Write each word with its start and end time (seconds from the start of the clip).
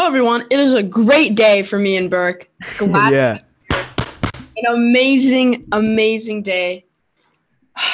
Hello, 0.00 0.08
everyone. 0.08 0.46
It 0.48 0.58
is 0.58 0.72
a 0.72 0.82
great 0.82 1.34
day 1.34 1.62
for 1.62 1.78
me 1.78 1.94
and 1.94 2.08
Burke. 2.08 2.48
Glad 2.78 3.12
yeah. 3.12 3.38
an 4.56 4.64
amazing, 4.66 5.68
amazing 5.72 6.42
day. 6.42 6.86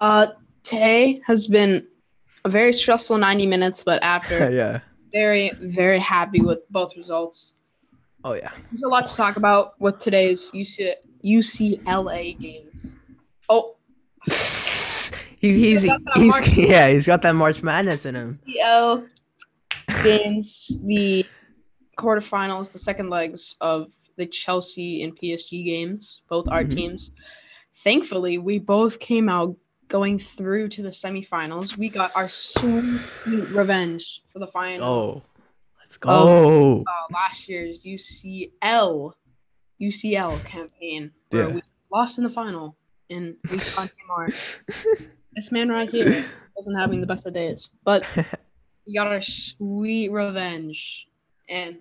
Uh, 0.00 0.28
today 0.64 1.20
has 1.26 1.46
been 1.46 1.86
a 2.46 2.48
very 2.48 2.72
stressful 2.72 3.18
90 3.18 3.46
minutes, 3.46 3.84
but 3.84 4.02
after, 4.02 4.50
yeah. 4.50 4.80
very, 5.12 5.52
very 5.60 5.98
happy 5.98 6.40
with 6.40 6.60
both 6.70 6.96
results. 6.96 7.52
Oh 8.24 8.32
yeah. 8.32 8.50
There's 8.70 8.82
a 8.82 8.88
lot 8.88 9.06
to 9.06 9.14
talk 9.14 9.36
about 9.36 9.78
with 9.78 9.98
today's 9.98 10.50
UC- 10.52 10.94
UCLA 11.22 12.40
games. 12.40 12.96
Oh, 13.50 13.76
He's 14.24 15.12
he's, 15.40 15.82
he's 16.16 16.56
yeah, 16.56 16.88
he's 16.88 17.06
got 17.06 17.20
that 17.22 17.34
March 17.34 17.62
Madness 17.62 18.06
in 18.06 18.14
him. 18.14 18.40
UCL 18.48 19.06
games, 20.02 20.76
the 20.84 21.26
quarterfinals, 21.98 22.72
the 22.72 22.78
second 22.78 23.10
legs 23.10 23.56
of 23.60 23.92
the 24.16 24.26
Chelsea 24.26 25.02
and 25.02 25.16
PSG 25.18 25.64
games, 25.64 26.22
both 26.28 26.46
our 26.48 26.64
Mhm. 26.64 26.74
teams. 26.74 27.10
Thankfully, 27.76 28.38
we 28.38 28.58
both 28.58 28.98
came 28.98 29.28
out 29.28 29.56
going 29.88 30.18
through 30.18 30.68
to 30.68 30.82
the 30.82 30.90
semifinals. 30.90 31.76
We 31.76 31.88
got 31.88 32.14
our 32.16 32.28
sweet 32.28 33.00
revenge 33.26 34.22
for 34.32 34.38
the 34.38 34.46
final. 34.46 34.88
Oh. 34.88 35.22
Let's 35.80 35.96
go. 35.98 36.84
uh, 36.86 37.12
last 37.12 37.48
year's 37.48 37.84
UCL 37.84 39.14
UCL 39.80 40.38
campaign 40.44 41.10
where 41.30 41.48
Yeah. 41.48 41.54
we 41.56 41.62
lost 41.92 42.16
in 42.16 42.24
the 42.24 42.30
final 42.30 42.76
and 43.10 43.36
we 43.50 43.58
saw 43.58 43.86
Neymar. 44.08 44.62
This 45.34 45.50
man 45.52 45.68
right 45.70 45.90
here 45.90 46.24
wasn't 46.56 46.78
having 46.78 47.00
the 47.00 47.06
best 47.06 47.26
of 47.26 47.34
days, 47.34 47.68
but 47.84 48.04
we 48.86 48.94
got 48.94 49.08
our 49.08 49.20
sweet 49.20 50.10
revenge. 50.10 51.08
And 51.52 51.78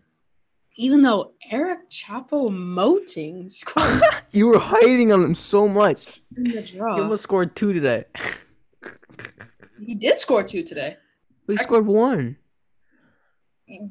even 0.76 1.02
though 1.02 1.32
Eric 1.50 1.90
Choupo-Moting 1.90 3.50
scored 3.52 4.02
you 4.32 4.48
were 4.48 4.60
hiding 4.60 5.12
on 5.12 5.24
him 5.24 5.36
so 5.36 5.68
much. 5.68 6.22
in 6.36 6.44
the 6.44 6.62
He 6.62 6.80
almost 6.80 7.24
scored 7.24 7.56
two 7.56 7.72
today. 7.74 8.04
he 9.80 9.96
did 9.96 10.20
score 10.20 10.44
two 10.44 10.64
today 10.64 10.98
he 11.48 11.58
scored 11.58 11.86
one. 11.86 12.38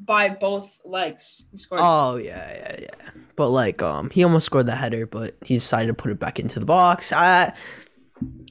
by 0.05 0.29
both 0.29 0.79
legs. 0.85 1.45
He 1.51 1.57
scored. 1.57 1.81
Oh 1.83 2.15
yeah, 2.15 2.53
yeah, 2.55 2.75
yeah. 2.83 3.09
But 3.35 3.49
like, 3.49 3.81
um, 3.81 4.09
he 4.09 4.23
almost 4.23 4.45
scored 4.45 4.65
the 4.65 4.75
header, 4.75 5.05
but 5.05 5.37
he 5.43 5.55
decided 5.55 5.87
to 5.87 5.93
put 5.93 6.11
it 6.11 6.19
back 6.19 6.39
into 6.39 6.59
the 6.59 6.65
box. 6.65 7.11
I 7.11 7.53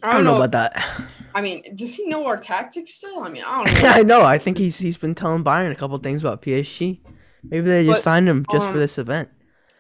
I 0.03 0.13
don't 0.15 0.25
know 0.25 0.37
about 0.37 0.53
that. 0.53 1.03
I 1.35 1.41
mean, 1.41 1.63
does 1.77 1.95
he 1.95 2.07
know 2.09 2.27
our 2.27 2.37
tactics 2.37 2.95
still? 2.95 3.21
I 3.21 3.29
mean, 3.29 3.43
I 3.45 3.65
don't 3.73 3.83
know. 3.83 3.89
I 3.89 4.03
know. 4.03 4.23
I 4.23 4.39
think 4.39 4.59
he's 4.59 4.79
he's 4.79 4.97
been 4.97 5.15
telling 5.15 5.45
Bayern 5.45 5.71
a 5.71 5.77
couple 5.77 5.97
things 5.99 6.23
about 6.23 6.43
PSG. 6.43 7.01
Maybe 7.43 7.69
they 7.69 7.85
just 7.85 7.99
But, 7.99 8.03
signed 8.05 8.29
him 8.29 8.45
just 8.51 8.67
um, 8.67 8.73
for 8.73 8.79
this 8.79 8.99
event. 8.99 9.29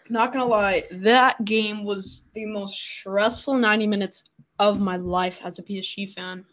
Not 0.08 0.32
gonna 0.32 0.46
lie, 0.46 0.84
that 0.90 1.44
game 1.44 1.84
was 1.84 2.24
the 2.34 2.46
most 2.46 2.74
stressful 2.74 3.54
90 3.54 3.86
minutes 3.86 4.24
of 4.58 4.80
my 4.80 4.96
life 4.96 5.40
as 5.44 5.58
a 5.58 5.62
PSG 5.62 6.12
fan. 6.12 6.44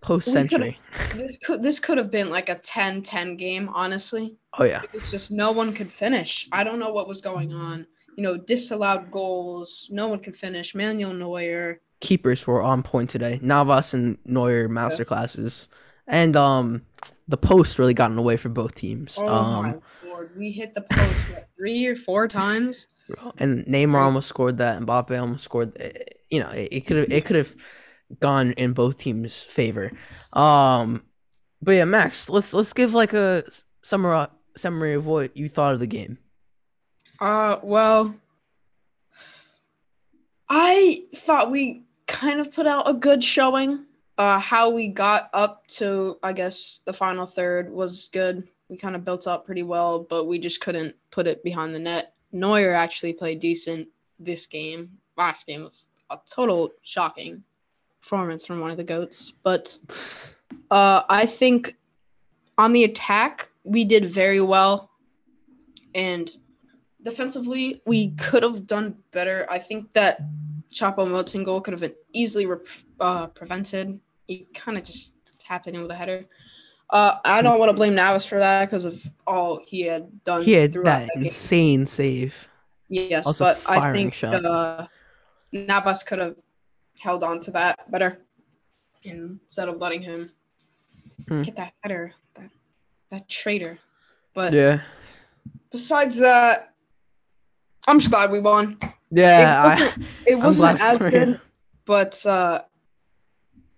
Post 0.00 0.32
century. 0.32 0.80
This 1.14 1.38
could 1.38 1.62
this 1.62 1.78
could 1.78 1.96
have 1.96 2.10
been 2.10 2.28
like 2.28 2.48
a 2.48 2.56
10-10 2.56 3.38
game, 3.38 3.68
honestly. 3.72 4.36
Oh 4.58 4.64
yeah. 4.64 4.82
It's 4.92 5.10
just 5.12 5.30
no 5.30 5.52
one 5.52 5.72
could 5.72 5.92
finish. 5.92 6.48
I 6.50 6.64
don't 6.64 6.80
know 6.80 6.92
what 6.92 7.06
was 7.06 7.20
going 7.20 7.52
on. 7.52 7.86
You 8.16 8.24
know, 8.24 8.36
disallowed 8.36 9.12
goals. 9.12 9.86
No 9.90 10.08
one 10.08 10.18
could 10.18 10.36
finish. 10.36 10.74
Manuel 10.74 11.14
Neuer. 11.14 11.80
keepers 12.00 12.46
were 12.48 12.60
on 12.60 12.82
point 12.82 13.10
today. 13.10 13.38
Navas 13.42 13.94
and 13.94 14.18
Neuer 14.24 14.68
master 14.68 15.04
classes, 15.04 15.68
and 16.08 16.34
um, 16.36 16.82
the 17.28 17.36
post 17.36 17.78
really 17.78 17.94
got 17.94 18.10
in 18.10 18.16
the 18.16 18.22
way 18.22 18.36
for 18.36 18.48
both 18.48 18.74
teams. 18.74 19.16
Oh 19.18 19.26
um, 19.28 19.62
my 19.62 19.74
lord, 20.06 20.30
we 20.36 20.50
hit 20.52 20.74
the 20.74 20.82
post 20.82 21.14
what, 21.30 21.48
three 21.56 21.86
or 21.86 21.96
four 21.96 22.28
times. 22.28 22.86
and 23.38 23.64
Neymar 23.66 24.02
almost 24.02 24.28
scored 24.28 24.58
that. 24.58 24.76
And 24.76 24.86
Mbappe 24.86 25.18
almost 25.20 25.44
scored. 25.44 25.76
eh, 25.80 25.92
You 26.30 26.40
know, 26.40 26.50
it 26.50 26.86
could 26.86 26.96
have 26.98 27.12
it 27.12 27.24
could 27.24 27.36
have 27.36 27.54
gone 28.20 28.52
in 28.52 28.72
both 28.72 28.98
teams' 28.98 29.42
favor. 29.42 29.92
Um, 30.32 31.02
but 31.60 31.72
yeah, 31.72 31.84
Max, 31.84 32.28
let's 32.28 32.52
let's 32.52 32.72
give 32.72 32.94
like 32.94 33.12
a 33.12 33.44
summary 33.82 34.26
summary 34.56 34.94
of 34.94 35.06
what 35.06 35.36
you 35.36 35.48
thought 35.48 35.74
of 35.74 35.80
the 35.80 35.86
game. 35.86 36.18
Uh, 37.20 37.58
well, 37.62 38.14
I 40.48 41.04
thought 41.14 41.50
we 41.50 41.84
kind 42.06 42.40
of 42.40 42.52
put 42.52 42.66
out 42.66 42.88
a 42.88 42.94
good 42.94 43.22
showing. 43.22 43.86
Uh, 44.22 44.38
how 44.38 44.70
we 44.70 44.86
got 44.86 45.28
up 45.32 45.66
to, 45.66 46.16
I 46.22 46.32
guess, 46.32 46.82
the 46.84 46.92
final 46.92 47.26
third 47.26 47.68
was 47.68 48.08
good. 48.12 48.46
We 48.68 48.76
kind 48.76 48.94
of 48.94 49.04
built 49.04 49.26
up 49.26 49.44
pretty 49.44 49.64
well, 49.64 49.98
but 49.98 50.26
we 50.26 50.38
just 50.38 50.60
couldn't 50.60 50.94
put 51.10 51.26
it 51.26 51.42
behind 51.42 51.74
the 51.74 51.80
net. 51.80 52.14
Neuer 52.30 52.72
actually 52.72 53.14
played 53.14 53.40
decent 53.40 53.88
this 54.20 54.46
game. 54.46 54.92
Last 55.16 55.48
game 55.48 55.64
was 55.64 55.88
a 56.08 56.20
total 56.24 56.70
shocking 56.82 57.42
performance 58.00 58.46
from 58.46 58.60
one 58.60 58.70
of 58.70 58.76
the 58.76 58.84
goats, 58.84 59.32
but 59.42 59.76
uh, 60.70 61.02
I 61.08 61.26
think 61.26 61.74
on 62.56 62.72
the 62.72 62.84
attack 62.84 63.50
we 63.64 63.84
did 63.84 64.04
very 64.04 64.40
well, 64.40 64.92
and 65.96 66.30
defensively 67.02 67.82
we 67.86 68.12
could 68.12 68.44
have 68.44 68.68
done 68.68 68.98
better. 69.10 69.48
I 69.50 69.58
think 69.58 69.92
that 69.94 70.20
Choupo-Moting 70.72 71.42
goal 71.42 71.60
could 71.60 71.72
have 71.72 71.80
been 71.80 71.96
easily 72.12 72.46
re- 72.46 72.58
uh, 73.00 73.26
prevented. 73.26 73.98
He 74.26 74.46
kind 74.54 74.78
of 74.78 74.84
just 74.84 75.14
tapped 75.38 75.66
it 75.66 75.74
in 75.74 75.82
with 75.82 75.90
a 75.90 75.94
header. 75.94 76.24
Uh, 76.90 77.18
I 77.24 77.40
don't 77.42 77.58
want 77.58 77.70
to 77.70 77.74
blame 77.74 77.94
Navas 77.94 78.24
for 78.26 78.38
that 78.38 78.66
because 78.66 78.84
of 78.84 79.02
all 79.26 79.62
he 79.66 79.82
had 79.82 80.22
done. 80.24 80.42
He 80.42 80.52
had 80.52 80.72
throughout 80.72 80.84
that 81.00 81.10
game. 81.14 81.24
insane 81.24 81.86
save. 81.86 82.48
Yes, 82.88 83.26
Also 83.26 83.44
but 83.44 83.62
I 83.66 83.92
think 83.92 84.12
shot. 84.12 84.44
uh, 84.44 84.86
Navas 85.52 86.02
could 86.02 86.18
have 86.18 86.36
held 87.00 87.24
on 87.24 87.40
to 87.40 87.50
that 87.52 87.90
better 87.90 88.18
instead 89.02 89.68
of 89.68 89.78
letting 89.80 90.02
him 90.02 90.30
Hmm. 91.28 91.42
get 91.42 91.56
that 91.56 91.72
header. 91.82 92.12
That 92.36 92.50
that 93.10 93.28
traitor. 93.28 93.78
But 94.34 94.52
Yeah, 94.52 94.82
besides 95.70 96.16
that, 96.18 96.74
I'm 97.86 97.98
just 98.00 98.10
glad 98.10 98.30
we 98.30 98.40
won. 98.40 98.78
yeah. 99.10 99.62
I, 99.64 99.74
wasn't- 99.84 100.06
It 100.26 100.34
I'm 100.36 100.40
wasn't 100.42 100.80
as 100.80 100.98
good, 100.98 101.40
but 101.86 102.26
uh, 102.26 102.62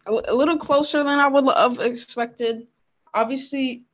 a, 0.06 0.12
a 0.28 0.34
little 0.34 0.56
closer 0.58 1.02
than 1.02 1.18
I 1.18 1.28
would 1.28 1.46
have 1.54 1.80
expected. 1.80 2.66
Obviously, 3.12 3.84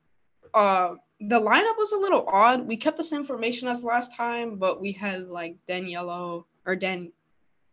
uh, 0.54 0.94
the 1.20 1.40
lineup 1.40 1.76
was 1.76 1.92
a 1.92 1.98
little 1.98 2.24
odd. 2.28 2.66
We 2.66 2.76
kept 2.76 2.96
the 2.96 3.04
same 3.04 3.24
formation 3.24 3.68
as 3.68 3.84
last 3.84 4.14
time, 4.16 4.56
but 4.56 4.80
we 4.80 4.92
had 4.92 5.28
like 5.28 5.56
Danielo 5.68 6.44
or 6.66 6.76
Dan. 6.76 7.12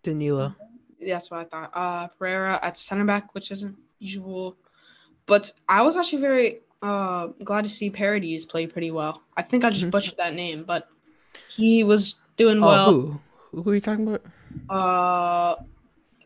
Danilo. 0.04 0.56
That's 1.06 1.30
what 1.32 1.40
I 1.42 1.44
thought. 1.46 1.72
Uh, 1.74 2.08
Pereira 2.08 2.60
at 2.62 2.76
center 2.78 3.06
back, 3.06 3.34
which 3.34 3.52
isn't 3.52 3.76
usual. 4.00 4.58
But 5.26 5.52
I 5.68 5.82
was 5.82 5.96
actually 5.98 6.22
very 6.22 6.60
uh 6.82 7.28
glad 7.44 7.64
to 7.64 7.70
see 7.70 7.90
Paradis 7.90 8.46
play 8.46 8.68
pretty 8.68 8.92
well. 8.92 9.24
I 9.36 9.42
think 9.42 9.64
I 9.66 9.70
just 9.72 9.86
Mhm. 9.86 9.92
butchered 9.92 10.18
that 10.18 10.36
name, 10.36 10.64
but 10.64 10.88
he 11.50 11.84
was 11.84 12.16
doing 12.38 12.62
Oh, 12.64 12.68
well. 12.68 12.92
who? 12.92 13.20
Who 13.64 13.70
are 13.72 13.76
you 13.76 13.82
talking 13.82 14.08
about? 14.08 14.24
Uh, 14.70 15.56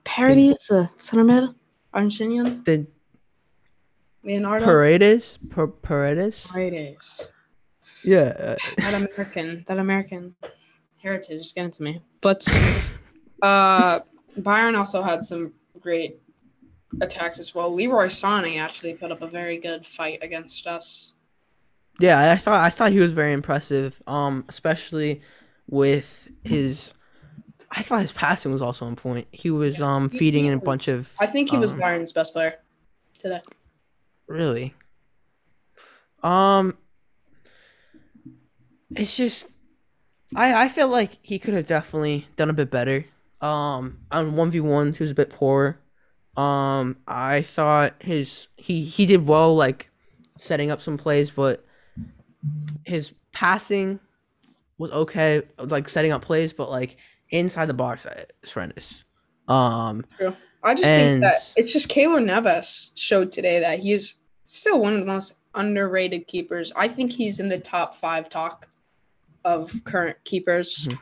Parody 0.04 0.50
is 0.50 0.66
the 0.68 0.90
center 0.98 1.24
mid, 1.24 1.50
Argentinian. 1.94 2.64
The 2.66 2.88
Leonardo 4.24 4.66
Paredes? 4.66 5.38
Per- 5.50 5.68
Paredes? 5.68 6.48
Paredes. 6.48 7.28
Yeah. 8.04 8.34
uh, 8.40 8.56
That 8.78 8.94
American, 8.94 9.66
that 9.68 9.78
American 9.80 10.36
heritage 11.02 11.40
is 11.40 11.52
getting 11.52 11.72
to 11.72 11.84
me. 11.84 12.02
But 12.22 12.46
uh, 13.42 14.02
Bayern 14.40 14.78
also 14.78 15.02
had 15.02 15.24
some 15.24 15.54
great 15.80 16.20
attacks 17.02 17.40
as 17.40 17.56
well. 17.56 17.74
Leroy 17.74 18.08
Sané 18.08 18.60
actually 18.60 18.94
put 18.94 19.12
up 19.12 19.22
a 19.22 19.28
very 19.28 19.58
good 19.58 19.86
fight 19.86 20.20
against 20.22 20.68
us. 20.68 21.14
Yeah, 22.00 22.32
I 22.32 22.38
thought 22.38 22.60
I 22.62 22.70
thought 22.70 22.92
he 22.92 23.00
was 23.00 23.12
very 23.12 23.34
impressive. 23.34 24.02
Um, 24.08 24.46
especially 24.50 25.22
with 25.68 26.28
his, 26.44 26.94
I 27.72 27.82
thought 27.84 28.02
his 28.02 28.12
passing 28.12 28.52
was 28.52 28.62
also 28.62 28.86
on 28.86 28.96
point. 28.96 29.28
He 29.32 29.50
was 29.50 29.82
um 29.82 30.10
feeding 30.10 30.46
in 30.46 30.54
a 30.54 30.60
bunch 30.60 30.88
of 30.88 31.12
I 31.20 31.28
think 31.28 31.50
he 31.50 31.58
was 31.58 31.72
Um, 31.72 31.80
Bayern's 31.80 32.12
best 32.14 32.34
player 32.34 32.56
today. 33.18 33.42
really. 34.28 34.74
Um, 36.24 36.78
it's 38.96 39.16
just, 39.16 39.50
I 40.36 40.66
I 40.66 40.68
feel 40.68 40.88
like 40.88 41.18
he 41.22 41.40
could 41.40 41.54
have 41.54 41.66
definitely 41.68 42.28
done 42.36 42.50
a 42.50 42.54
bit 42.54 42.70
better. 42.70 43.06
Um, 43.40 44.00
on 44.12 44.36
one 44.36 44.52
v 44.52 44.60
ones 44.60 44.98
he 44.98 45.04
was 45.04 45.12
a 45.12 45.16
bit 45.16 45.32
poor. 45.32 45.80
Um, 46.38 46.98
I 47.08 47.42
thought 47.42 47.96
his 48.00 48.48
he 48.56 48.84
he 48.84 49.06
did 49.06 49.26
well 49.28 49.56
like 49.56 49.90
setting 50.38 50.70
up 50.72 50.82
some 50.82 50.98
plays, 50.98 51.32
but 51.32 51.66
his 52.86 53.14
passing 53.32 54.00
was 54.78 54.92
okay, 54.92 55.42
like 55.58 55.90
setting 55.90 56.12
up 56.12 56.22
plays, 56.22 56.54
but 56.54 56.70
like 56.70 56.98
inside 57.32 57.68
the 57.68 57.74
box, 57.74 58.06
it's 58.42 58.52
horrendous. 58.52 59.06
Um, 59.48 60.06
I 60.64 60.74
just 60.74 60.84
think 60.84 61.22
that 61.22 61.54
it's 61.58 61.74
just 61.74 61.90
Keylor 61.90 62.24
Neves 62.24 62.92
showed 62.96 63.32
today 63.32 63.60
that 63.60 63.80
he 63.80 63.94
is 63.94 64.16
still 64.46 64.80
one 64.80 64.94
of 64.94 65.00
the 65.00 65.06
most 65.06 65.36
underrated 65.56 66.28
keepers. 66.28 66.72
I 66.76 66.88
think 66.88 67.12
he's 67.12 67.40
in 67.40 67.50
the 67.50 67.60
top 67.60 67.96
five 67.96 68.30
talk 68.30 68.68
of 69.44 69.84
current 69.84 70.18
keepers. 70.24 70.88
Mhm. 70.88 71.00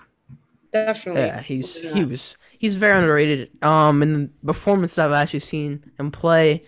Definitely. 0.72 1.22
Yeah, 1.24 1.42
he's 1.42 1.82
he 1.82 2.04
was 2.06 2.38
he's 2.58 2.76
very 2.76 2.98
underrated. 3.00 3.50
Um, 3.64 4.02
in 4.04 4.14
the 4.14 4.30
performance 4.46 4.98
I've 4.98 5.12
actually 5.12 5.40
seen 5.40 5.92
him 6.00 6.12
play, 6.12 6.64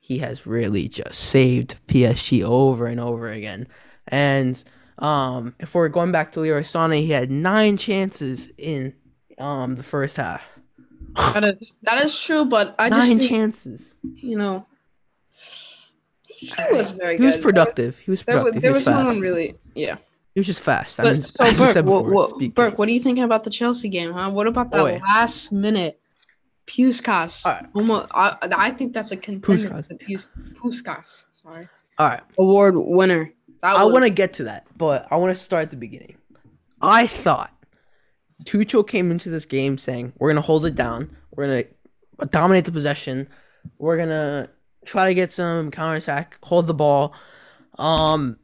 he 0.00 0.18
has 0.18 0.46
really 0.46 0.88
just 0.88 1.14
saved 1.14 1.76
PSG 1.86 2.42
over 2.42 2.86
and 2.86 2.98
over 3.00 3.30
again. 3.30 3.68
And 4.08 4.62
um, 4.98 5.54
if 5.60 5.74
we're 5.74 5.88
going 5.88 6.10
back 6.12 6.32
to 6.32 6.40
Leroy 6.40 6.62
Sané, 6.62 7.00
he 7.02 7.10
had 7.12 7.30
nine 7.30 7.76
chances 7.76 8.50
in 8.58 8.94
um 9.38 9.76
the 9.76 9.82
first 9.82 10.16
half. 10.16 10.42
That 11.16 11.44
is 11.44 11.74
that 11.82 12.02
is 12.04 12.18
true, 12.18 12.44
but 12.44 12.74
I 12.78 12.90
just 12.90 13.08
nine 13.08 13.20
chances. 13.20 13.94
you 14.02 14.36
know 14.36 14.66
he 16.26 16.52
was 16.72 16.90
very 16.92 17.16
good, 17.16 17.22
He 17.22 17.26
was 17.26 17.36
productive. 17.36 17.98
He 17.98 18.10
was 18.10 18.22
There, 18.22 18.36
was- 18.36 18.52
productive. 18.52 18.62
there 18.62 18.70
he 18.72 18.74
was 18.74 18.86
was 18.86 18.94
no 18.96 19.04
one 19.04 19.20
really 19.20 19.54
yeah. 19.74 19.96
He 20.34 20.40
was 20.40 20.48
just 20.48 20.60
fast. 20.60 20.98
I 20.98 21.04
mean, 21.04 21.22
so 21.22 21.44
as 21.44 21.60
I 21.60 21.64
Burke, 21.64 21.72
said 21.74 21.86
what, 21.86 21.98
before, 22.00 22.12
what, 22.14 22.30
speak 22.30 22.54
Burke, 22.56 22.76
what 22.76 22.88
are 22.88 22.90
you 22.90 23.00
thinking 23.00 23.22
about 23.22 23.44
the 23.44 23.50
Chelsea 23.50 23.88
game, 23.88 24.12
huh? 24.12 24.30
What 24.30 24.48
about 24.48 24.70
that 24.72 24.82
last 25.00 25.52
minute 25.52 26.00
Puskas? 26.66 27.46
Alright. 27.46 27.66
Almost, 27.72 28.06
I, 28.10 28.36
I 28.42 28.70
think 28.72 28.92
that's 28.94 29.12
a 29.12 29.16
contender. 29.16 29.68
Puskas, 29.68 30.30
Puskas, 30.60 31.24
sorry, 31.32 31.68
All 31.98 32.08
right. 32.08 32.22
award 32.36 32.74
winner. 32.76 33.32
That 33.62 33.76
I 33.76 33.84
want 33.84 34.02
to 34.04 34.10
get 34.10 34.34
to 34.34 34.44
that, 34.44 34.66
but 34.76 35.06
I 35.10 35.16
want 35.16 35.34
to 35.36 35.40
start 35.40 35.62
at 35.62 35.70
the 35.70 35.76
beginning. 35.76 36.16
I 36.82 37.06
thought 37.06 37.52
Tuchel 38.44 38.86
came 38.86 39.10
into 39.10 39.30
this 39.30 39.46
game 39.46 39.78
saying, 39.78 40.12
"We're 40.18 40.30
gonna 40.30 40.40
hold 40.40 40.66
it 40.66 40.74
down. 40.74 41.16
We're 41.30 41.46
gonna 41.46 42.28
dominate 42.30 42.64
the 42.64 42.72
possession. 42.72 43.28
We're 43.78 43.96
gonna 43.96 44.50
try 44.84 45.08
to 45.08 45.14
get 45.14 45.32
some 45.32 45.70
counterattack, 45.70 46.38
hold 46.42 46.66
the 46.66 46.74
ball." 46.74 47.14
Um, 47.78 48.38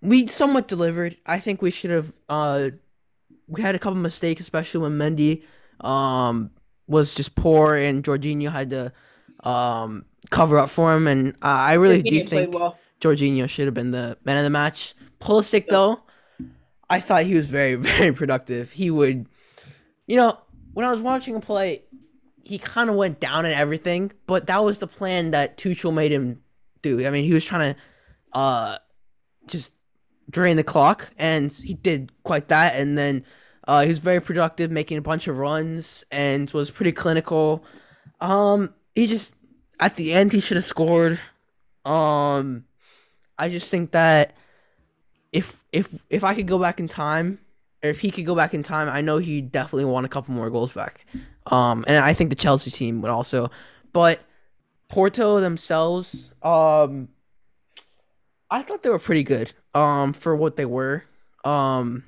we 0.00 0.26
somewhat 0.26 0.68
delivered. 0.68 1.16
I 1.26 1.38
think 1.40 1.62
we 1.62 1.70
should 1.70 1.90
have. 1.90 2.12
Uh, 2.28 2.70
we 3.46 3.62
had 3.62 3.74
a 3.74 3.78
couple 3.78 3.98
mistakes, 3.98 4.40
especially 4.40 4.80
when 4.88 4.98
Mendy 4.98 5.42
um 5.80 6.50
was 6.86 7.14
just 7.14 7.34
poor 7.34 7.74
and 7.74 8.04
Jorginho 8.04 8.52
had 8.52 8.70
to 8.70 8.92
um 9.42 10.04
cover 10.30 10.58
up 10.58 10.70
for 10.70 10.94
him, 10.94 11.06
and 11.06 11.34
I 11.42 11.72
I 11.72 11.72
really 11.74 12.02
do 12.02 12.24
think. 12.26 12.54
well. 12.54 12.78
Jorginho 13.00 13.48
should 13.48 13.66
have 13.66 13.74
been 13.74 13.90
the 13.90 14.16
man 14.24 14.38
of 14.38 14.44
the 14.44 14.50
match. 14.50 14.94
Pulisic 15.20 15.68
though, 15.68 16.00
I 16.88 17.00
thought 17.00 17.24
he 17.24 17.34
was 17.34 17.46
very 17.46 17.74
very 17.74 18.12
productive. 18.12 18.72
He 18.72 18.90
would, 18.90 19.26
you 20.06 20.16
know, 20.16 20.38
when 20.72 20.86
I 20.86 20.90
was 20.90 21.00
watching 21.00 21.34
him 21.34 21.40
play, 21.40 21.82
he 22.42 22.58
kind 22.58 22.90
of 22.90 22.96
went 22.96 23.20
down 23.20 23.44
and 23.46 23.54
everything, 23.54 24.12
but 24.26 24.46
that 24.46 24.62
was 24.62 24.78
the 24.78 24.86
plan 24.86 25.30
that 25.30 25.56
Tuchel 25.56 25.94
made 25.94 26.12
him 26.12 26.42
do. 26.82 27.06
I 27.06 27.10
mean, 27.10 27.24
he 27.24 27.32
was 27.32 27.44
trying 27.44 27.74
to, 27.74 27.80
uh, 28.38 28.78
just 29.46 29.72
drain 30.30 30.56
the 30.56 30.64
clock, 30.64 31.12
and 31.18 31.52
he 31.52 31.74
did 31.74 32.12
quite 32.22 32.48
that. 32.48 32.78
And 32.78 32.98
then, 32.98 33.24
uh, 33.66 33.82
he 33.82 33.88
was 33.88 33.98
very 33.98 34.20
productive, 34.20 34.70
making 34.70 34.98
a 34.98 35.02
bunch 35.02 35.26
of 35.26 35.38
runs, 35.38 36.04
and 36.10 36.50
was 36.50 36.70
pretty 36.70 36.92
clinical. 36.92 37.64
Um, 38.20 38.74
he 38.94 39.06
just 39.06 39.32
at 39.80 39.96
the 39.96 40.12
end 40.12 40.32
he 40.32 40.40
should 40.40 40.56
have 40.56 40.66
scored. 40.66 41.20
Um, 41.84 42.64
I 43.38 43.48
just 43.48 43.70
think 43.70 43.92
that 43.92 44.34
if 45.34 45.64
if 45.72 45.92
if 46.08 46.22
I 46.22 46.32
could 46.32 46.46
go 46.46 46.58
back 46.58 46.78
in 46.78 46.86
time, 46.86 47.40
or 47.82 47.90
if 47.90 48.00
he 48.00 48.10
could 48.12 48.24
go 48.24 48.36
back 48.36 48.54
in 48.54 48.62
time, 48.62 48.88
I 48.88 49.00
know 49.00 49.18
he 49.18 49.40
definitely 49.40 49.84
want 49.84 50.06
a 50.06 50.08
couple 50.08 50.32
more 50.32 50.48
goals 50.48 50.72
back. 50.72 51.04
Um, 51.46 51.84
and 51.88 51.98
I 51.98 52.14
think 52.14 52.30
the 52.30 52.36
Chelsea 52.36 52.70
team 52.70 53.02
would 53.02 53.10
also, 53.10 53.50
but 53.92 54.20
Porto 54.88 55.40
themselves, 55.40 56.32
um, 56.42 57.08
I 58.48 58.62
thought 58.62 58.84
they 58.84 58.88
were 58.88 59.00
pretty 59.00 59.24
good. 59.24 59.52
Um, 59.74 60.12
for 60.12 60.36
what 60.36 60.56
they 60.56 60.64
were. 60.64 61.04
Um, 61.44 62.04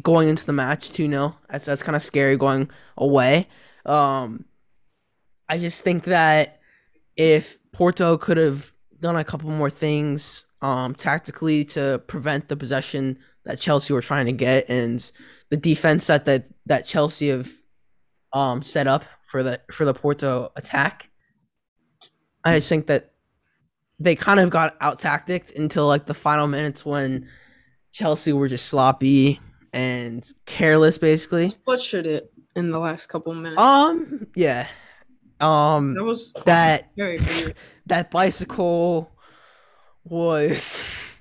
going 0.00 0.28
into 0.28 0.46
the 0.46 0.52
match, 0.52 0.92
two 0.92 1.08
0 1.08 1.36
That's 1.50 1.66
that's 1.66 1.82
kind 1.82 1.96
of 1.96 2.04
scary 2.04 2.36
going 2.36 2.70
away. 2.96 3.48
Um, 3.84 4.44
I 5.48 5.58
just 5.58 5.82
think 5.82 6.04
that 6.04 6.60
if 7.16 7.58
Porto 7.72 8.16
could 8.16 8.36
have 8.36 8.72
done 9.00 9.16
a 9.16 9.24
couple 9.24 9.50
more 9.50 9.70
things 9.70 10.44
um, 10.64 10.94
tactically 10.94 11.62
to 11.62 12.00
prevent 12.06 12.48
the 12.48 12.56
possession 12.56 13.18
that 13.44 13.60
Chelsea 13.60 13.92
were 13.92 14.00
trying 14.00 14.24
to 14.24 14.32
get 14.32 14.64
and 14.70 15.12
the 15.50 15.58
defense 15.58 16.06
that 16.06 16.24
that, 16.24 16.46
that 16.64 16.86
Chelsea 16.86 17.28
have 17.28 17.50
um, 18.32 18.62
set 18.62 18.86
up 18.86 19.04
for 19.26 19.42
the 19.42 19.60
for 19.70 19.84
the 19.84 19.92
Porto 19.92 20.50
attack. 20.56 21.10
I 22.44 22.56
just 22.56 22.70
think 22.70 22.86
that 22.86 23.12
they 24.00 24.16
kind 24.16 24.40
of 24.40 24.48
got 24.48 24.74
out 24.80 24.98
tacticked 24.98 25.52
until 25.52 25.86
like 25.86 26.06
the 26.06 26.14
final 26.14 26.46
minutes 26.46 26.82
when 26.82 27.28
Chelsea 27.92 28.32
were 28.32 28.48
just 28.48 28.64
sloppy 28.64 29.40
and 29.74 30.26
careless 30.46 30.96
basically. 30.96 31.54
Butchered 31.66 32.06
it 32.06 32.32
in 32.56 32.70
the 32.70 32.78
last 32.78 33.10
couple 33.10 33.34
minutes. 33.34 33.60
Um 33.60 34.28
yeah. 34.34 34.68
Um 35.40 35.92
that 35.92 36.04
was 36.04 36.32
that 36.46 36.90
that 37.86 38.10
bicycle 38.10 39.10
was 40.04 41.18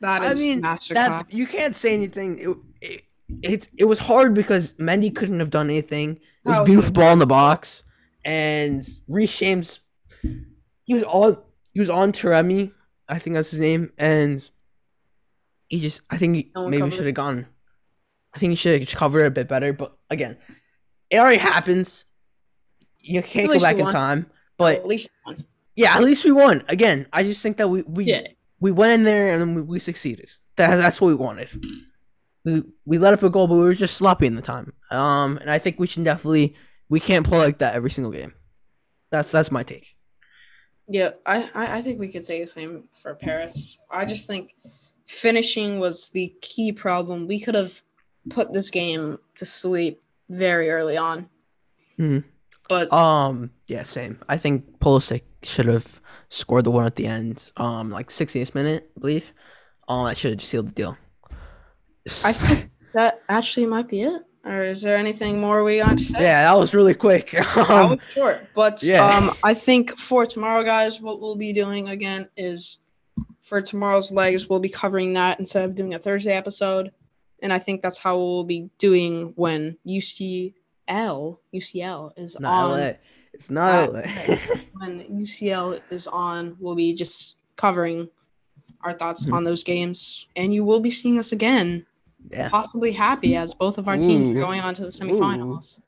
That 0.00 0.22
is 0.24 0.30
I 0.30 0.34
mean 0.42 0.60
that 0.60 1.32
you 1.32 1.46
can't 1.46 1.76
say 1.76 1.94
anything 1.94 2.38
it, 2.38 2.56
it 2.80 3.04
it 3.42 3.68
it 3.76 3.84
was 3.84 4.00
hard 4.00 4.34
because 4.34 4.72
Mendy 4.74 5.14
couldn't 5.14 5.40
have 5.40 5.50
done 5.50 5.70
anything. 5.70 6.20
It 6.44 6.48
was 6.48 6.60
beautiful 6.60 6.92
ball 6.92 7.12
in 7.12 7.18
the 7.18 7.26
box 7.26 7.84
and 8.24 8.86
Reece 9.08 9.38
James 9.38 9.80
he 10.84 10.94
was 10.94 11.02
on 11.04 11.38
he 11.72 11.80
was 11.80 11.90
on 11.90 12.12
Taremi, 12.12 12.72
I 13.08 13.18
think 13.18 13.34
that's 13.34 13.50
his 13.50 13.60
name, 13.60 13.92
and 13.98 14.48
he 15.68 15.80
just 15.80 16.02
I 16.10 16.18
think 16.18 16.36
he 16.36 16.50
No 16.54 16.68
maybe 16.68 16.90
should 16.90 17.06
have 17.06 17.14
gone. 17.14 17.46
I 18.32 18.38
think 18.38 18.50
he 18.50 18.56
should 18.56 18.80
have 18.80 18.88
covered 18.90 19.22
it 19.22 19.26
a 19.26 19.30
bit 19.30 19.48
better, 19.48 19.72
but 19.72 19.96
again, 20.10 20.36
it 21.10 21.18
already 21.18 21.38
happens. 21.38 22.04
You 23.00 23.22
can't 23.22 23.48
go 23.50 23.58
back 23.58 23.76
in 23.76 23.86
time. 23.86 24.30
But 24.56 24.76
at 24.76 24.86
least 24.86 25.10
one. 25.24 25.44
Yeah, 25.76 25.96
at 25.96 26.02
least 26.02 26.24
we 26.24 26.32
won. 26.32 26.62
Again, 26.68 27.06
I 27.12 27.22
just 27.22 27.42
think 27.42 27.56
that 27.58 27.68
we 27.68 27.82
we 27.82 28.04
Yeah. 28.04 28.26
we 28.60 28.70
went 28.72 28.92
in 28.92 29.02
there 29.04 29.32
and 29.34 29.56
we, 29.56 29.62
we 29.62 29.78
succeeded. 29.78 30.32
That 30.56 30.76
that's 30.76 31.00
what 31.00 31.08
we 31.08 31.14
wanted. 31.14 31.48
We 32.44 32.62
we 32.84 32.98
let 32.98 33.14
up 33.14 33.22
a 33.22 33.30
goal, 33.30 33.46
but 33.48 33.54
we 33.56 33.64
were 33.64 33.74
just 33.74 33.96
sloppy 33.96 34.26
in 34.26 34.34
the 34.34 34.42
time. 34.42 34.72
Um, 34.90 35.38
and 35.38 35.50
I 35.50 35.58
think 35.58 35.78
we 35.78 35.86
should 35.86 36.04
definitely 36.04 36.54
we 36.88 37.00
can't 37.00 37.26
play 37.26 37.38
like 37.38 37.58
that 37.58 37.74
every 37.74 37.90
single 37.90 38.12
game. 38.12 38.34
That's 39.10 39.30
that's 39.32 39.50
my 39.50 39.62
take. 39.62 39.96
Yeah, 40.86 41.12
I, 41.24 41.48
I 41.54 41.80
think 41.82 41.98
we 41.98 42.08
could 42.08 42.26
say 42.26 42.40
the 42.42 42.46
same 42.46 42.84
for 43.00 43.14
Paris. 43.14 43.78
I 43.90 44.04
just 44.04 44.26
think 44.26 44.50
finishing 45.06 45.78
was 45.80 46.10
the 46.10 46.34
key 46.42 46.72
problem. 46.72 47.26
We 47.26 47.40
could 47.40 47.54
have 47.54 47.80
put 48.28 48.52
this 48.52 48.68
game 48.70 49.18
to 49.36 49.46
sleep 49.46 50.02
very 50.28 50.68
early 50.70 50.96
on. 50.98 51.30
Mhm. 51.98 52.24
But 52.68 52.92
Um, 52.92 53.50
yeah, 53.66 53.82
same. 53.82 54.18
I 54.28 54.36
think 54.36 54.78
Pulisic 54.78 55.22
should 55.42 55.66
have 55.66 56.00
scored 56.30 56.64
the 56.64 56.70
one 56.70 56.86
at 56.86 56.96
the 56.96 57.06
end. 57.06 57.50
Um, 57.56 57.90
like 57.90 58.08
60th 58.10 58.54
minute, 58.54 58.90
I 58.96 59.00
believe. 59.00 59.32
Um, 59.88 60.06
that 60.06 60.16
should 60.16 60.30
have 60.32 60.42
sealed 60.42 60.68
the 60.68 60.72
deal. 60.72 60.96
I 62.24 62.32
think 62.32 62.70
that 62.94 63.22
actually 63.28 63.66
might 63.66 63.88
be 63.88 64.02
it. 64.02 64.22
Or 64.46 64.62
is 64.62 64.82
there 64.82 64.96
anything 64.98 65.40
more 65.40 65.64
we 65.64 65.78
got 65.78 65.96
to 65.96 66.04
say? 66.04 66.20
yeah, 66.22 66.44
that 66.44 66.58
was 66.58 66.74
really 66.74 66.92
quick. 66.94 67.30
That 67.54 67.70
Um, 67.70 67.90
was 67.90 67.98
short. 68.12 68.46
But 68.54 68.82
yeah. 68.82 69.06
um, 69.06 69.34
I 69.42 69.54
think 69.54 69.98
for 69.98 70.26
tomorrow, 70.26 70.62
guys, 70.64 71.00
what 71.00 71.20
we'll 71.20 71.36
be 71.36 71.52
doing 71.54 71.88
again 71.88 72.28
is 72.36 72.78
for 73.40 73.62
tomorrow's 73.62 74.10
legs, 74.12 74.48
we'll 74.48 74.58
be 74.60 74.68
covering 74.68 75.14
that 75.14 75.38
instead 75.40 75.64
of 75.64 75.74
doing 75.74 75.94
a 75.94 75.98
Thursday 75.98 76.32
episode. 76.34 76.92
And 77.42 77.52
I 77.54 77.58
think 77.58 77.80
that's 77.82 77.98
how 77.98 78.18
we'll 78.18 78.44
be 78.44 78.68
doing 78.78 79.32
when 79.36 79.78
UCL 80.88 81.38
UCL 81.54 82.12
is 82.18 82.38
not 82.40 82.52
on. 82.70 82.80
LA. 82.80 82.92
It's 83.32 83.50
not 83.50 83.92
LA. 83.92 84.02
When 84.78 85.00
UCL 85.22 85.80
is 85.90 86.06
on, 86.06 86.56
we'll 86.60 86.74
be 86.74 86.94
just 86.94 87.36
covering 87.56 88.08
our 88.82 88.92
thoughts 88.92 89.26
Mhm. 89.26 89.32
on 89.34 89.44
those 89.44 89.62
games, 89.64 90.26
and 90.36 90.52
you 90.54 90.64
will 90.64 90.80
be 90.80 90.90
seeing 90.90 91.18
us 91.18 91.32
again. 91.32 91.86
yeah. 92.30 92.48
Possibly 92.48 92.92
happy 92.92 93.36
as 93.36 93.54
both 93.54 93.76
of 93.78 93.86
our 93.88 93.96
teams 93.98 94.28
Ooh. 94.28 94.38
are 94.38 94.40
going 94.40 94.60
on 94.60 94.74
to 94.76 94.82
the 94.82 94.88
semifinals. 94.88 95.78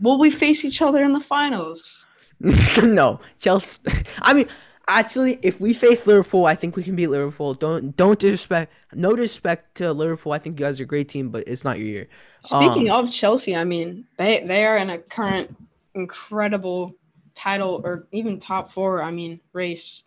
Will 0.00 0.18
we 0.18 0.28
face 0.30 0.62
each 0.64 0.82
other 0.82 1.02
in 1.02 1.12
the 1.12 1.20
finals? 1.20 2.04
no, 2.82 3.18
Chelsea. 3.40 3.80
I 4.20 4.34
mean, 4.34 4.46
actually, 4.88 5.38
if 5.42 5.60
we 5.60 5.72
face 5.72 6.06
Liverpool, 6.06 6.46
I 6.46 6.54
think 6.54 6.76
we 6.76 6.82
can 6.82 6.94
beat 6.96 7.08
Liverpool. 7.08 7.54
Don't 7.54 7.96
don't 7.96 8.18
disrespect. 8.18 8.72
No 8.92 9.14
disrespect 9.16 9.76
to 9.76 9.92
Liverpool. 9.92 10.32
I 10.32 10.38
think 10.38 10.58
you 10.58 10.66
guys 10.66 10.80
are 10.80 10.84
a 10.84 10.86
great 10.86 11.08
team, 11.08 11.30
but 11.30 11.44
it's 11.46 11.64
not 11.64 11.78
your 11.78 11.88
year. 11.88 12.08
Speaking 12.40 12.90
Um, 12.90 13.06
of 13.06 13.12
Chelsea, 13.12 13.54
I 13.56 13.64
mean 13.64 14.06
they 14.18 14.40
they 14.46 14.64
are 14.66 14.76
in 14.76 14.90
a 14.90 14.98
current 14.98 15.54
incredible 15.94 16.94
title 17.34 17.80
or 17.84 18.06
even 18.12 18.38
top 18.38 18.70
four. 18.70 19.02
I 19.02 19.10
mean 19.10 19.40
race. 19.52 20.04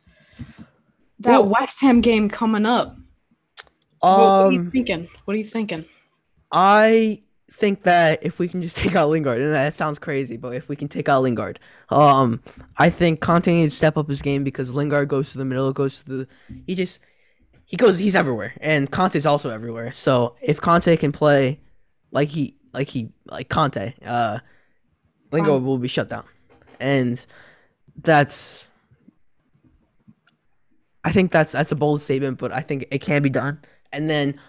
That 1.20 1.42
Well- 1.44 1.50
West 1.50 1.82
Ham 1.82 2.02
game 2.02 2.30
coming 2.30 2.66
up. 2.66 2.96
What, 4.00 4.10
what 4.12 4.18
are 4.20 4.52
you 4.54 4.60
Um, 4.60 4.72
thinking? 4.72 5.10
What 5.26 5.34
are 5.34 5.38
you 5.38 5.44
thinking? 5.46 5.84
I 6.52 7.22
think 7.52 7.84
that 7.84 8.20
if 8.22 8.40
we 8.40 8.48
can 8.48 8.62
just 8.62 8.78
take 8.84 8.96
out 8.96 9.10
Lingard, 9.10 9.42
and 9.42 9.54
that 9.54 9.74
sounds 9.74 10.00
crazy, 10.00 10.38
but 10.38 10.54
if 10.54 10.70
we 10.70 10.76
can 10.76 10.88
take 10.88 11.10
out 11.10 11.24
Lingard, 11.24 11.60
um, 11.90 12.42
I 12.78 12.90
think 12.90 13.20
Kanté 13.20 13.48
needs 13.48 13.74
to 13.74 13.78
step 13.78 13.98
up 13.98 14.08
his 14.08 14.22
game 14.22 14.44
because 14.44 14.74
Lingard 14.74 15.08
goes 15.08 15.32
to 15.32 15.38
the 15.38 15.46
middle, 15.46 15.72
goes 15.74 16.04
to 16.04 16.10
the, 16.10 16.28
he 16.66 16.76
just, 16.76 17.00
he 17.66 17.78
goes, 17.78 17.98
he's 17.98 18.16
everywhere, 18.16 18.54
and 18.62 18.90
Kanté's 18.92 19.26
also 19.26 19.50
everywhere. 19.50 19.94
So 19.94 20.36
if 20.42 20.62
Kanté 20.62 21.00
can 21.00 21.12
play, 21.12 21.60
like 22.12 22.30
he, 22.30 22.56
like 22.74 22.90
he, 22.90 23.12
like 23.26 23.50
Kanté, 23.50 23.94
uh, 24.06 24.40
Lingard 25.32 25.64
will 25.64 25.78
be 25.78 25.88
shut 25.88 26.10
down, 26.10 26.26
and 26.80 27.24
that's, 27.96 28.72
I 31.04 31.12
think 31.12 31.32
that's 31.32 31.54
that's 31.54 31.72
a 31.72 31.76
bold 31.76 32.02
statement, 32.02 32.40
but 32.40 32.52
I 32.52 32.62
think 32.62 32.86
it 32.92 33.00
can 33.00 33.22
be 33.22 33.30
done. 33.30 33.62
And 33.92 34.10
then 34.10 34.40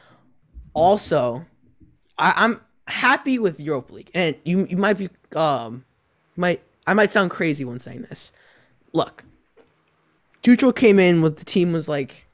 also, 0.74 1.46
I, 2.18 2.32
I'm 2.36 2.60
happy 2.90 3.38
with 3.38 3.60
Europa 3.60 3.94
League, 3.94 4.10
and 4.14 4.36
you 4.44 4.66
you 4.66 4.76
might 4.76 4.98
be 4.98 5.08
um 5.34 5.84
might 6.36 6.62
I 6.86 6.94
might 6.94 7.12
sound 7.12 7.30
crazy 7.30 7.64
when 7.64 7.78
saying 7.78 8.02
this. 8.02 8.32
Look, 8.92 9.24
Tuchel 10.42 10.74
came 10.74 10.98
in 10.98 11.22
with 11.22 11.38
the 11.38 11.44
team 11.44 11.72
was 11.72 11.88
like 11.88 12.26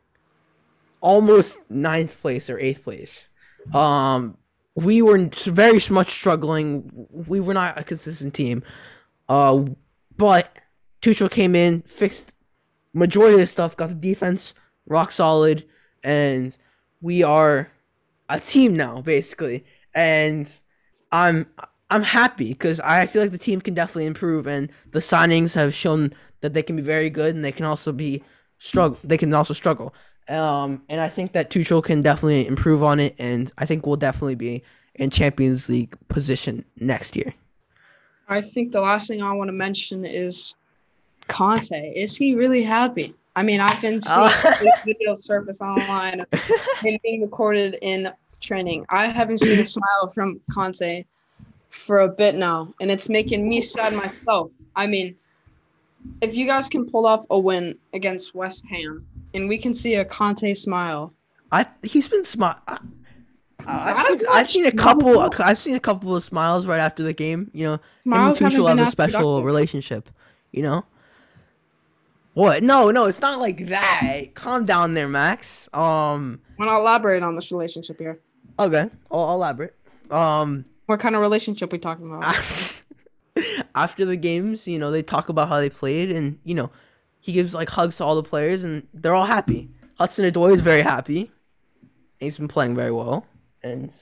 almost 1.01 1.59
ninth 1.71 2.21
place 2.21 2.49
or 2.49 2.59
eighth 2.59 2.83
place. 2.85 3.29
Um, 3.75 4.37
we 4.75 5.03
were 5.03 5.29
very 5.45 5.81
much 5.91 6.11
struggling. 6.11 7.07
We 7.11 7.41
were 7.41 7.55
not 7.55 7.79
a 7.79 7.85
consistent 7.85 8.35
team. 8.35 8.63
Uh, 9.29 9.65
but 10.17 10.57
Tuchel 11.03 11.31
came 11.31 11.55
in, 11.55 11.83
fixed 11.83 12.33
majority 12.93 13.35
of 13.35 13.41
the 13.41 13.47
stuff, 13.47 13.77
got 13.77 13.89
the 13.89 13.95
defense 13.95 14.55
rock 14.87 15.13
solid, 15.13 15.65
and 16.03 16.57
we 17.01 17.23
are 17.23 17.71
a 18.29 18.41
team 18.41 18.77
now 18.77 19.01
basically. 19.01 19.65
And 19.97 20.49
I'm 21.11 21.47
I'm 21.91 22.05
happy 22.05 22.51
because 22.51 22.79
I 22.81 23.07
feel 23.07 23.23
like 23.23 23.33
the 23.33 23.39
team 23.39 23.61
can 23.61 23.75
definitely 23.75 24.07
improve, 24.07 24.47
and 24.47 24.71
the 24.93 25.01
signings 25.01 25.55
have 25.55 25.75
shown 25.75 26.13
that 26.43 26.55
they 26.55 26.63
can 26.63 26.77
be 26.77 26.83
very 26.83 27.11
good, 27.11 27.35
and 27.35 27.45
they 27.45 27.53
can 27.53 27.65
also 27.65 27.91
be 27.91 28.23
struggle. 28.59 28.99
They 29.03 29.19
can 29.19 29.35
also 29.35 29.55
struggle. 29.55 29.95
Um, 30.29 30.83
and 30.89 31.01
I 31.01 31.09
think 31.09 31.33
that 31.33 31.51
Tuchel 31.51 31.83
can 31.83 32.03
definitely 32.03 32.47
improve 32.47 32.83
on 32.83 33.01
it, 33.01 33.15
and 33.19 33.51
I 33.59 33.67
think 33.67 33.87
we'll 33.87 33.97
definitely 33.97 34.35
be 34.35 34.63
in 34.97 35.11
Champions 35.11 35.69
League 35.69 35.97
position 36.09 36.65
next 36.79 37.17
year. 37.17 37.35
I 38.29 38.41
think 38.41 38.73
the 38.73 38.81
last 38.81 39.07
thing 39.07 39.23
I 39.23 39.33
want 39.33 39.49
to 39.49 39.53
mention 39.53 40.05
is 40.05 40.55
Kanté. 41.29 41.95
Is 41.95 42.17
he 42.17 42.35
really 42.35 42.63
happy? 42.63 43.15
I 43.37 43.43
mean, 43.43 43.61
I've 43.61 43.81
been 43.81 44.01
seeing 44.01 44.31
this 44.43 44.83
video 44.85 45.15
surface 45.15 45.61
online 45.61 46.21
of 46.21 46.29
him 46.81 46.99
being 47.03 47.23
recorded 47.23 47.79
in 47.83 48.11
training. 48.47 48.87
I 48.89 49.09
haven't 49.09 49.39
seen 49.39 49.59
a 49.59 49.67
smile 49.67 50.13
from 50.15 50.41
Kanté 50.51 51.05
for 51.71 52.01
a 52.01 52.09
bit 52.09 52.37
now, 52.37 52.73
and 52.81 52.91
it's 52.91 53.09
making 53.09 53.49
me 53.49 53.61
sad 53.61 53.93
myself. 53.93 54.51
I 54.75 54.87
mean, 54.87 55.17
if 56.21 56.35
you 56.35 56.47
guys 56.47 56.69
can 56.69 56.89
pull 56.89 57.07
off 57.07 57.27
a 57.31 57.39
win 57.39 57.77
against 57.93 58.35
West 58.35 58.65
Ham, 58.71 59.05
and 59.35 59.49
we 59.49 59.59
can 59.59 59.75
see 59.75 59.97
a 59.97 60.05
Kanté 60.05 60.57
smile, 60.57 61.13
I 61.53 61.67
he's 61.83 62.09
been 62.09 62.25
smart. 62.25 62.59
I've 63.69 64.07
seen, 64.07 64.29
I've 64.31 64.49
seen 64.49 64.67
a 64.67 64.73
couple. 64.73 65.21
I've 65.41 65.59
seen 65.59 65.75
a 65.75 65.81
couple 65.81 66.15
of 66.15 66.23
smiles 66.23 66.67
right 66.67 66.81
after 66.81 67.03
the 67.03 67.13
game. 67.13 67.51
You 67.53 67.67
know, 67.67 67.73
him 68.05 68.13
and 68.13 68.37
smiles 68.37 68.55
Tuchel 68.55 68.69
have 68.69 68.79
a 68.79 68.91
special 68.91 69.21
productive. 69.21 69.45
relationship. 69.45 70.11
You 70.53 70.63
know. 70.63 70.85
What? 72.35 72.63
No, 72.63 72.91
no, 72.91 73.07
it's 73.07 73.21
not 73.21 73.41
like 73.41 73.69
that. 73.69 74.29
Calm 74.35 74.67
down 74.67 74.95
there, 74.95 75.09
Max. 75.09 75.69
Um. 75.73 76.41
Want 76.59 76.71
to 76.71 76.77
elaborate 76.77 77.23
on 77.23 77.35
this 77.35 77.51
relationship 77.51 77.99
here? 77.99 78.21
Okay, 78.59 78.91
I'll, 79.11 79.21
I'll 79.21 79.35
elaborate. 79.35 79.75
Um. 80.11 80.65
What 80.87 81.01
kind 81.01 81.17
of 81.17 81.21
relationship 81.21 81.73
we 81.73 81.79
talking 81.79 82.07
about? 82.07 82.35
after 83.75 84.05
the 84.05 84.17
games, 84.17 84.67
you 84.67 84.79
know, 84.79 84.91
they 84.91 85.03
talk 85.03 85.29
about 85.29 85.49
how 85.49 85.61
they 85.61 85.71
played, 85.71 86.11
and 86.11 86.39
you 86.45 86.55
know, 86.55 86.71
he 87.21 87.33
gives 87.33 87.55
like 87.55 87.71
hugs 87.71 87.97
to 87.99 88.05
all 88.05 88.15
the 88.15 88.23
players, 88.23 88.65
and 88.65 88.87
they're 88.95 89.15
all 89.15 89.27
happy. 89.27 89.71
Hudson 89.99 90.31
Odoi 90.31 90.55
is 90.55 90.61
very 90.61 90.83
happy. 90.83 91.31
He's 92.21 92.39
been 92.39 92.49
playing 92.49 92.75
very 92.75 92.93
well, 92.93 93.27
and 93.63 93.93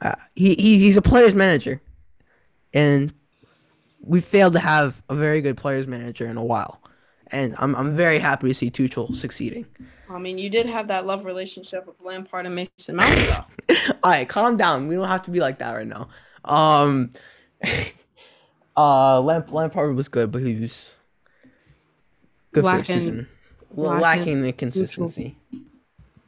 uh, 0.00 0.14
he, 0.34 0.54
he 0.54 0.78
he's 0.78 0.96
a 0.96 1.02
players 1.02 1.34
manager, 1.34 1.80
and 2.72 3.12
we 4.00 4.20
failed 4.20 4.54
to 4.54 4.60
have 4.60 5.02
a 5.08 5.14
very 5.14 5.40
good 5.40 5.56
players 5.56 5.86
manager 5.86 6.26
in 6.26 6.36
a 6.36 6.44
while, 6.44 6.79
and 7.32 7.54
I'm 7.58 7.74
I'm 7.76 7.96
very 7.96 8.18
happy 8.18 8.48
to 8.48 8.54
see 8.54 8.70
Tuchel 8.70 9.14
succeeding. 9.14 9.66
I 10.08 10.18
mean, 10.18 10.38
you 10.38 10.50
did 10.50 10.66
have 10.66 10.88
that 10.88 11.06
love 11.06 11.24
relationship 11.24 11.86
with 11.86 11.96
Lampard 12.02 12.44
and 12.46 12.54
Mason 12.54 12.96
Mount, 12.96 13.30
all 14.02 14.10
right, 14.10 14.28
calm 14.28 14.56
down. 14.56 14.88
We 14.88 14.96
don't 14.96 15.06
have 15.08 15.22
to 15.22 15.30
be 15.30 15.40
like 15.40 15.58
that 15.58 15.72
right 15.72 15.86
now. 15.86 16.08
Um, 16.44 17.10
uh, 18.76 19.20
Lamp 19.20 19.52
Lampard 19.52 19.94
was 19.94 20.08
good, 20.08 20.30
but 20.32 20.42
he 20.42 20.60
was 20.60 20.98
good 22.52 22.62
for 22.62 22.66
Lacking- 22.66 22.82
the 22.96 23.00
season. 23.00 23.28
Lacking 23.72 24.00
lacking 24.00 24.42
the 24.42 24.52
consistency. 24.52 25.36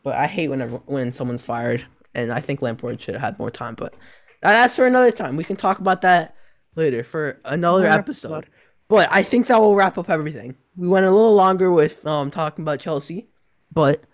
But 0.05 0.15
I 0.15 0.27
hate 0.29 0.49
whenever 0.49 0.77
when 0.87 1.13
someone's 1.13 1.43
fired, 1.43 1.85
and 2.15 2.31
I 2.33 2.39
think 2.41 2.63
Lampard 2.63 3.01
should 3.01 3.15
have 3.15 3.21
had 3.23 3.39
more 3.39 3.51
time. 3.51 3.75
But 3.75 3.95
that's 4.43 4.77
for 4.77 4.87
another 4.87 5.11
time. 5.11 5.37
We 5.37 5.43
can 5.43 5.57
talk 5.57 5.81
about 5.81 6.03
that 6.03 6.37
later 6.77 7.03
for 7.03 7.41
another 7.45 7.85
Another 7.85 7.99
episode. 8.01 8.33
episode. 8.35 8.51
But 8.93 9.09
I 9.11 9.23
think 9.23 9.47
that 9.47 9.59
will 9.59 9.75
wrap 9.75 9.97
up 9.97 10.11
everything. 10.11 10.55
We 10.77 10.87
went 10.87 11.07
a 11.07 11.11
little 11.11 11.35
longer 11.35 11.73
with 11.73 12.07
um 12.07 12.31
talking 12.31 12.63
about 12.63 12.79
Chelsea, 12.79 13.27
but 13.73 14.05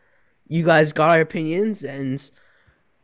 you 0.46 0.64
guys 0.64 0.92
got 0.92 1.10
our 1.10 1.20
opinions 1.20 1.82
and 1.82 2.30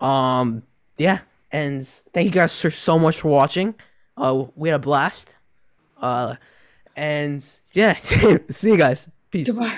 um 0.00 0.62
yeah, 0.98 1.18
and 1.50 1.84
thank 2.12 2.26
you 2.26 2.30
guys 2.30 2.60
for 2.60 2.70
so 2.70 2.96
much 2.96 3.22
for 3.22 3.28
watching. 3.28 3.74
Uh 4.16 4.44
we 4.54 4.68
had 4.68 4.76
a 4.76 4.78
blast. 4.78 5.34
Uh 6.00 6.36
and 6.94 7.44
yeah, 7.72 7.98
see 8.50 8.70
you 8.70 8.76
guys. 8.76 9.08
Peace. 9.32 9.48
Goodbye. 9.48 9.72